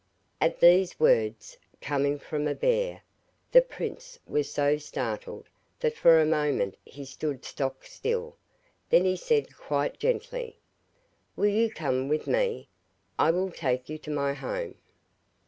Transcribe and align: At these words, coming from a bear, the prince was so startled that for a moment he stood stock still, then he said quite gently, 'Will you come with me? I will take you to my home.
At 0.41 0.61
these 0.61 0.99
words, 0.99 1.59
coming 1.79 2.17
from 2.17 2.47
a 2.47 2.55
bear, 2.55 3.03
the 3.51 3.61
prince 3.61 4.17
was 4.25 4.51
so 4.51 4.77
startled 4.77 5.45
that 5.79 5.95
for 5.95 6.19
a 6.19 6.25
moment 6.25 6.75
he 6.83 7.05
stood 7.05 7.45
stock 7.45 7.85
still, 7.85 8.35
then 8.89 9.05
he 9.05 9.15
said 9.15 9.55
quite 9.55 9.99
gently, 9.99 10.57
'Will 11.35 11.49
you 11.51 11.69
come 11.69 12.07
with 12.07 12.25
me? 12.25 12.67
I 13.19 13.29
will 13.29 13.51
take 13.51 13.89
you 13.89 13.99
to 13.99 14.09
my 14.09 14.33
home. 14.33 14.73